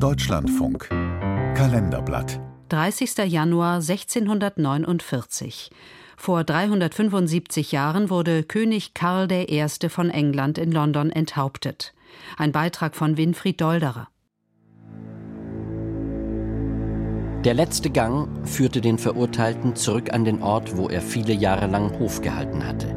Deutschlandfunk 0.00 0.88
Kalenderblatt 1.54 2.40
30. 2.68 3.18
Januar 3.26 3.76
1649. 3.76 5.70
Vor 6.18 6.44
375 6.44 7.72
Jahren 7.72 8.08
wurde 8.08 8.42
König 8.42 8.92
Karl 8.94 9.32
I. 9.32 9.66
von 9.88 10.08
England 10.08 10.58
in 10.58 10.72
London 10.72 11.10
enthauptet. 11.10 11.94
Ein 12.36 12.52
Beitrag 12.52 12.94
von 12.94 13.16
Winfried 13.16 13.60
Dolderer. 13.60 14.08
Der 17.44 17.54
letzte 17.54 17.88
Gang 17.90 18.28
führte 18.46 18.80
den 18.80 18.98
Verurteilten 18.98 19.76
zurück 19.76 20.12
an 20.12 20.26
den 20.26 20.42
Ort, 20.42 20.76
wo 20.76 20.88
er 20.88 21.02
viele 21.02 21.32
Jahre 21.32 21.66
lang 21.66 21.98
Hof 21.98 22.20
gehalten 22.20 22.66
hatte. 22.66 22.94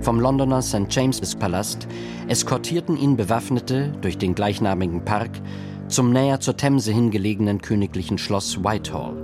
Vom 0.00 0.18
Londoner 0.18 0.62
St. 0.62 0.86
James's 0.88 1.34
Palast 1.34 1.86
eskortierten 2.26 2.96
ihn 2.96 3.16
Bewaffnete 3.16 3.92
durch 4.00 4.16
den 4.16 4.34
gleichnamigen 4.34 5.04
Park 5.04 5.32
zum 5.90 6.12
näher 6.12 6.40
zur 6.40 6.56
Themse 6.56 6.92
hingelegenen 6.92 7.60
königlichen 7.60 8.16
Schloss 8.16 8.62
Whitehall. 8.62 9.16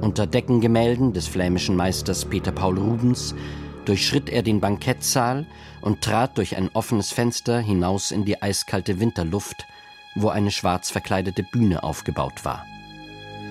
Unter 0.00 0.26
Deckengemälden 0.26 1.14
des 1.14 1.26
flämischen 1.26 1.74
Meisters 1.74 2.26
Peter 2.26 2.52
Paul 2.52 2.78
Rubens 2.78 3.34
durchschritt 3.86 4.28
er 4.28 4.42
den 4.42 4.60
Bankettsaal 4.60 5.46
und 5.80 6.02
trat 6.02 6.36
durch 6.36 6.56
ein 6.56 6.68
offenes 6.74 7.12
Fenster 7.12 7.60
hinaus 7.60 8.10
in 8.10 8.24
die 8.26 8.42
eiskalte 8.42 9.00
Winterluft, 9.00 9.66
wo 10.14 10.28
eine 10.28 10.50
schwarz 10.50 10.90
verkleidete 10.90 11.42
Bühne 11.42 11.82
aufgebaut 11.82 12.44
war. 12.44 12.66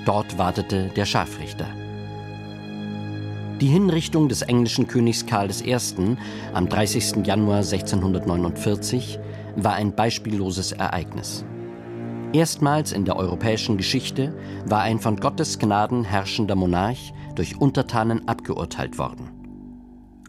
Dort 0.06 0.38
wartete 0.38 0.90
der 0.96 1.06
Scharfrichter. 1.06 1.68
Die 3.60 3.68
Hinrichtung 3.68 4.30
des 4.30 4.42
englischen 4.44 4.88
Königs 4.88 5.26
Karl 5.26 5.50
I. 5.66 5.78
am 6.54 6.70
30. 6.70 7.26
Januar 7.26 7.58
1649 7.58 9.20
war 9.56 9.74
ein 9.74 9.96
beispielloses 9.96 10.74
Ereignis. 10.74 11.46
Erstmals 12.34 12.92
in 12.94 13.06
der 13.06 13.16
europäischen 13.16 13.78
Geschichte 13.78 14.34
war 14.66 14.82
ein 14.82 15.00
von 15.00 15.18
Gottes 15.18 15.60
Gnaden 15.60 16.04
herrschender 16.04 16.56
Monarch 16.56 17.14
durch 17.36 17.62
Untertanen 17.62 18.28
abgeurteilt 18.28 18.98
worden. 18.98 19.30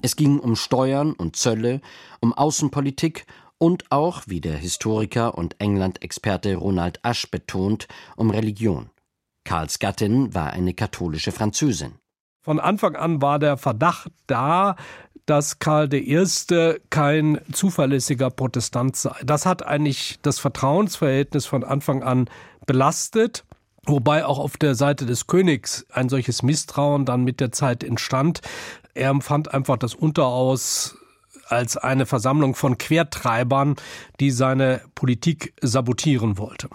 Es 0.02 0.14
ging 0.14 0.38
um 0.38 0.54
Steuern 0.54 1.14
und 1.14 1.36
Zölle, 1.36 1.80
um 2.20 2.34
Außenpolitik 2.34 3.24
und 3.56 3.90
auch, 3.90 4.24
wie 4.26 4.42
der 4.42 4.58
Historiker 4.58 5.38
und 5.38 5.58
England-Experte 5.60 6.56
Ronald 6.56 7.02
Asch 7.02 7.30
betont, 7.30 7.88
um 8.16 8.28
Religion. 8.28 8.90
Karls 9.44 9.78
Gattin 9.78 10.34
war 10.34 10.50
eine 10.50 10.74
katholische 10.74 11.32
Französin. 11.32 11.94
Von 12.42 12.60
Anfang 12.60 12.96
an 12.96 13.22
war 13.22 13.38
der 13.38 13.56
Verdacht 13.56 14.12
da, 14.26 14.76
dass 15.26 15.58
Karl 15.58 15.92
I. 15.92 16.24
kein 16.90 17.40
zuverlässiger 17.52 18.30
Protestant 18.30 18.96
sei. 18.96 19.14
Das 19.24 19.46
hat 19.46 19.64
eigentlich 19.64 20.18
das 20.22 20.38
Vertrauensverhältnis 20.38 21.46
von 21.46 21.64
Anfang 21.64 22.02
an 22.02 22.28
belastet. 22.66 23.44
Wobei 23.86 24.24
auch 24.24 24.38
auf 24.38 24.56
der 24.56 24.74
Seite 24.74 25.04
des 25.04 25.26
Königs 25.26 25.84
ein 25.92 26.08
solches 26.08 26.42
Misstrauen 26.42 27.04
dann 27.04 27.22
mit 27.22 27.40
der 27.40 27.52
Zeit 27.52 27.84
entstand. 27.84 28.40
Er 28.94 29.10
empfand 29.10 29.52
einfach 29.52 29.76
das 29.76 29.94
Unteraus 29.94 30.96
als 31.48 31.76
eine 31.76 32.06
Versammlung 32.06 32.54
von 32.54 32.78
Quertreibern, 32.78 33.76
die 34.20 34.30
seine 34.30 34.80
Politik 34.94 35.52
sabotieren 35.60 36.38
wollte. 36.38 36.68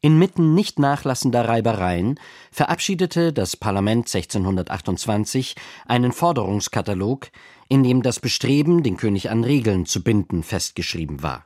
Inmitten 0.00 0.54
nicht 0.54 0.78
nachlassender 0.78 1.48
Reibereien 1.48 2.20
verabschiedete 2.52 3.32
das 3.32 3.56
Parlament 3.56 4.06
1628 4.14 5.56
einen 5.86 6.12
Forderungskatalog, 6.12 7.28
in 7.68 7.82
dem 7.82 8.02
das 8.02 8.20
Bestreben, 8.20 8.82
den 8.82 8.96
König 8.96 9.30
an 9.30 9.44
Regeln 9.44 9.86
zu 9.86 10.02
binden, 10.02 10.42
festgeschrieben 10.42 11.22
war. 11.22 11.44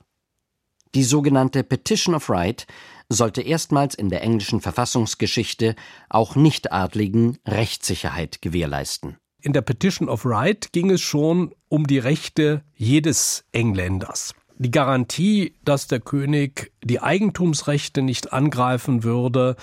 Die 0.95 1.05
sogenannte 1.05 1.65
Petition 1.65 2.15
of 2.15 2.31
Right 2.31 2.67
sollte 3.09 3.43
erstmals 3.43 3.95
in 3.95 4.09
der 4.09 4.23
englischen 4.23 4.61
Verfassungsgeschichte 4.61 5.77
auch 6.09 6.35
Nichtadligen 6.35 7.39
Rechtssicherheit 7.47 8.41
gewährleisten. 8.43 9.17
In 9.41 9.53
der 9.53 9.63
Petition 9.63 10.09
of 10.09 10.25
Right 10.25 10.73
ging 10.73 10.91
es 10.91 11.01
schon 11.01 11.55
um 11.69 11.87
die 11.87 11.99
Rechte 11.99 12.65
jedes 12.75 13.45
Engländers 13.53 14.35
die 14.59 14.71
Garantie, 14.71 15.55
dass 15.65 15.87
der 15.87 16.01
König 16.01 16.73
die 16.83 17.01
Eigentumsrechte 17.01 18.03
nicht 18.03 18.33
angreifen 18.33 19.05
würde, 19.05 19.57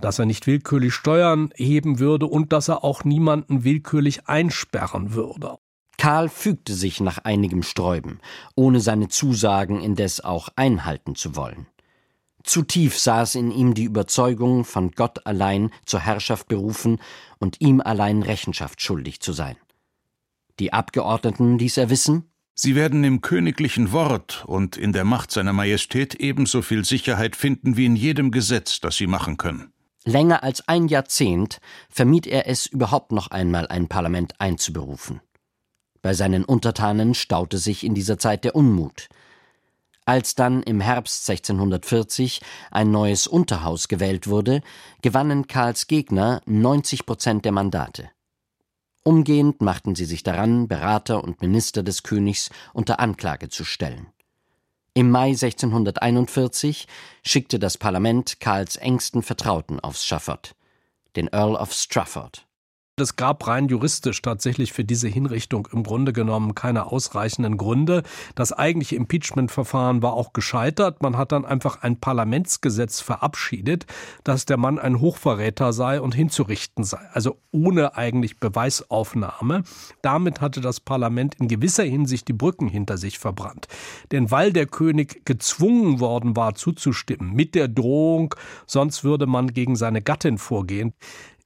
dass 0.00 0.18
er 0.18 0.26
nicht 0.26 0.46
willkürlich 0.46 0.92
Steuern 0.94 1.50
heben 1.56 1.98
würde 1.98 2.26
und 2.26 2.52
dass 2.52 2.68
er 2.68 2.84
auch 2.84 3.04
niemanden 3.04 3.64
willkürlich 3.64 4.28
einsperren 4.28 5.14
würde. 5.14 5.58
Karl 6.02 6.28
fügte 6.28 6.74
sich 6.74 6.98
nach 6.98 7.18
einigem 7.18 7.62
Sträuben, 7.62 8.18
ohne 8.56 8.80
seine 8.80 9.06
Zusagen 9.06 9.80
indes 9.80 10.20
auch 10.20 10.48
einhalten 10.56 11.14
zu 11.14 11.36
wollen. 11.36 11.68
Zu 12.42 12.62
tief 12.62 12.98
saß 12.98 13.36
in 13.36 13.52
ihm 13.52 13.74
die 13.74 13.84
Überzeugung, 13.84 14.64
von 14.64 14.90
Gott 14.90 15.24
allein 15.28 15.70
zur 15.86 16.00
Herrschaft 16.00 16.48
berufen 16.48 16.98
und 17.38 17.60
ihm 17.60 17.80
allein 17.80 18.24
Rechenschaft 18.24 18.82
schuldig 18.82 19.20
zu 19.20 19.32
sein. 19.32 19.54
Die 20.58 20.72
Abgeordneten 20.72 21.56
ließ 21.56 21.76
er 21.76 21.88
wissen, 21.88 22.32
Sie 22.52 22.74
werden 22.74 23.04
im 23.04 23.20
königlichen 23.20 23.92
Wort 23.92 24.42
und 24.48 24.76
in 24.76 24.92
der 24.92 25.04
Macht 25.04 25.30
seiner 25.30 25.52
Majestät 25.52 26.16
ebenso 26.16 26.62
viel 26.62 26.84
Sicherheit 26.84 27.36
finden 27.36 27.76
wie 27.76 27.86
in 27.86 27.94
jedem 27.94 28.32
Gesetz, 28.32 28.80
das 28.80 28.96
sie 28.96 29.06
machen 29.06 29.36
können. 29.36 29.72
Länger 30.04 30.42
als 30.42 30.66
ein 30.66 30.88
Jahrzehnt 30.88 31.60
vermied 31.88 32.26
er 32.26 32.48
es 32.48 32.66
überhaupt 32.66 33.12
noch 33.12 33.30
einmal 33.30 33.68
ein 33.68 33.86
Parlament 33.86 34.40
einzuberufen. 34.40 35.20
Bei 36.02 36.14
seinen 36.14 36.44
Untertanen 36.44 37.14
staute 37.14 37.58
sich 37.58 37.84
in 37.84 37.94
dieser 37.94 38.18
Zeit 38.18 38.44
der 38.44 38.56
Unmut. 38.56 39.08
Als 40.04 40.34
dann 40.34 40.64
im 40.64 40.80
Herbst 40.80 41.30
1640 41.30 42.40
ein 42.72 42.90
neues 42.90 43.28
Unterhaus 43.28 43.86
gewählt 43.86 44.26
wurde, 44.26 44.62
gewannen 45.00 45.46
Karls 45.46 45.86
Gegner 45.86 46.42
90 46.44 47.06
Prozent 47.06 47.44
der 47.44 47.52
Mandate. 47.52 48.10
Umgehend 49.04 49.60
machten 49.60 49.94
sie 49.94 50.04
sich 50.04 50.24
daran, 50.24 50.66
Berater 50.66 51.22
und 51.22 51.40
Minister 51.40 51.84
des 51.84 52.02
Königs 52.02 52.50
unter 52.72 52.98
Anklage 52.98 53.48
zu 53.48 53.64
stellen. 53.64 54.08
Im 54.94 55.10
Mai 55.10 55.28
1641 55.28 56.86
schickte 57.24 57.58
das 57.58 57.78
Parlament 57.78 58.40
Karls 58.40 58.76
engsten 58.76 59.22
Vertrauten 59.22 59.80
aufs 59.80 60.04
Schafott, 60.04 60.54
den 61.16 61.28
Earl 61.28 61.54
of 61.54 61.72
Strafford. 61.72 62.46
Es 63.02 63.16
gab 63.16 63.48
rein 63.48 63.66
juristisch 63.66 64.22
tatsächlich 64.22 64.72
für 64.72 64.84
diese 64.84 65.08
Hinrichtung 65.08 65.66
im 65.72 65.82
Grunde 65.82 66.12
genommen 66.12 66.54
keine 66.54 66.86
ausreichenden 66.86 67.56
Gründe. 67.56 68.04
Das 68.36 68.52
eigentliche 68.52 68.94
Impeachment-Verfahren 68.94 70.02
war 70.02 70.12
auch 70.12 70.32
gescheitert. 70.32 71.02
Man 71.02 71.16
hat 71.16 71.32
dann 71.32 71.44
einfach 71.44 71.82
ein 71.82 71.98
Parlamentsgesetz 71.98 73.00
verabschiedet, 73.00 73.86
dass 74.22 74.46
der 74.46 74.56
Mann 74.56 74.78
ein 74.78 75.00
Hochverräter 75.00 75.72
sei 75.72 76.00
und 76.00 76.14
hinzurichten 76.14 76.84
sei. 76.84 77.00
Also 77.12 77.38
ohne 77.50 77.96
eigentlich 77.96 78.38
Beweisaufnahme. 78.38 79.64
Damit 80.00 80.40
hatte 80.40 80.60
das 80.60 80.78
Parlament 80.78 81.34
in 81.40 81.48
gewisser 81.48 81.82
Hinsicht 81.82 82.28
die 82.28 82.32
Brücken 82.32 82.68
hinter 82.68 82.98
sich 82.98 83.18
verbrannt. 83.18 83.66
Denn 84.12 84.30
weil 84.30 84.52
der 84.52 84.66
König 84.66 85.24
gezwungen 85.24 85.98
worden 85.98 86.36
war 86.36 86.54
zuzustimmen 86.54 87.32
mit 87.32 87.56
der 87.56 87.66
Drohung, 87.66 88.36
sonst 88.68 89.02
würde 89.02 89.26
man 89.26 89.52
gegen 89.52 89.74
seine 89.74 90.02
Gattin 90.02 90.38
vorgehen, 90.38 90.94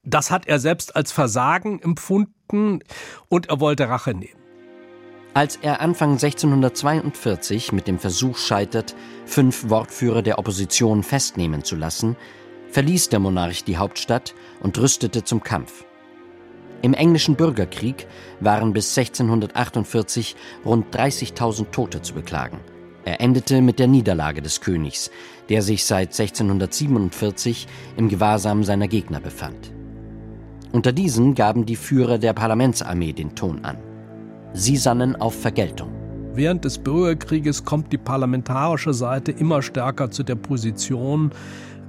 das 0.07 0.31
hat 0.31 0.47
er 0.47 0.59
selbst 0.59 0.97
als 0.97 1.13
Versagen 1.13 1.83
empfunden 1.83 2.81
und 3.29 3.49
er 3.49 3.61
wollte 3.61 3.89
Rache 3.89 4.15
nehmen. 4.15 4.41
Als 5.35 5.57
er 5.57 5.83
Anfang 5.83 6.13
1642 6.13 7.73
mit 7.73 7.87
dem 7.87 7.99
Versuch 7.99 8.39
scheitert, 8.39 8.97
fünf 9.27 9.69
Wortführer 9.69 10.23
der 10.23 10.39
Opposition 10.39 11.03
festnehmen 11.03 11.63
zu 11.63 11.77
lassen, 11.77 12.17
verließ 12.71 13.11
der 13.11 13.19
Monarch 13.19 13.65
die 13.65 13.77
Hauptstadt 13.77 14.35
und 14.61 14.79
rüstete 14.79 15.25
zum 15.25 15.43
Kampf. 15.43 15.85
Im 16.81 16.95
englischen 16.95 17.37
Bürgerkrieg 17.37 18.07
waren 18.41 18.73
bis 18.73 18.97
1648 18.97 20.37
rund 20.65 20.95
30.000 20.95 21.71
Tote 21.71 22.01
zu 22.01 22.15
beklagen. 22.15 22.61
Er 23.05 23.21
endete 23.21 23.61
mit 23.61 23.79
der 23.79 23.89
Niederlage 23.89 24.41
des 24.41 24.61
Königs, 24.61 25.11
der 25.49 25.63
sich 25.63 25.85
seit 25.85 26.19
1647 26.19 27.67
im 27.97 28.09
Gewahrsam 28.09 28.65
seiner 28.65 28.89
Gegner 28.89 29.21
befand. 29.21 29.76
Unter 30.77 30.93
diesen 30.93 31.35
gaben 31.35 31.65
die 31.65 31.75
Führer 31.75 32.19
der 32.19 32.35
Parlamentsarmee 32.35 33.15
den 33.15 33.35
Ton 33.35 33.65
an. 33.65 33.79
Sie 34.53 34.77
sannen 34.77 35.17
auf 35.17 35.35
Vergeltung. 35.35 35.91
Während 36.35 36.67
des 36.67 36.77
Bürgerkrieges 36.77 37.65
kommt 37.65 37.95
die 37.95 37.97
parlamentarische 37.97 38.93
Seite 38.93 39.33
immer 39.33 39.63
stärker 39.63 40.11
zu 40.11 40.23
der 40.23 40.35
Position, 40.35 41.31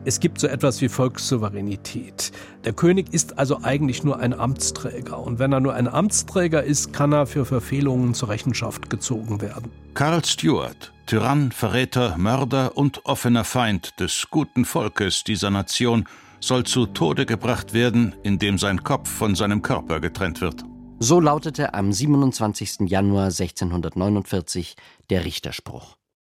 es 0.06 0.22
gibt 0.22 0.40
so 0.40 0.48
etwas 0.48 0.80
wie 0.80 0.88
Volkssouveränität. 0.88 2.32
Der 2.64 2.72
König 2.72 3.14
ist 3.14 3.38
also 3.38 3.60
eigentlich 3.62 4.06
nur 4.06 4.22
ein 4.22 4.34
Amtsträger. 4.34 5.20
Und 5.20 5.38
wenn 5.38 5.52
er 5.52 5.60
nur 5.60 5.74
ein 5.74 5.90
Amtsträger 5.90 6.64
ist, 6.64 6.94
kann 6.94 7.12
er 7.12 7.26
für 7.26 7.44
Verfehlungen 7.44 8.14
zur 8.14 8.30
Rechenschaft 8.30 8.90
gezogen 8.90 9.42
werden. 9.42 9.70
Karl 9.96 10.24
Stuart, 10.24 10.94
Tyrann, 11.08 11.52
Verräter, 11.52 12.18
Mörder 12.18 12.78
und 12.78 13.06
offener 13.06 13.44
Feind 13.44 14.00
des 14.00 14.28
guten 14.32 14.64
Volkes 14.64 15.26
dieser 15.26 15.50
Nation, 15.50 16.06
soll 16.40 16.64
zu 16.64 16.86
Tode 16.86 17.26
gebracht 17.26 17.74
werden, 17.74 18.16
indem 18.24 18.58
sein 18.58 18.84
Kopf 18.84 19.10
von 19.10 19.36
seinem 19.36 19.62
Körper 19.62 20.00
getrennt 20.00 20.42
wird. 20.42 20.64
So 21.00 21.20
lautete 21.20 21.74
am 21.74 21.94
27. 21.94 22.90
Januar 22.90 23.26
1649 23.26 24.76
der 25.10 25.26
Richterspruch. 25.26 25.98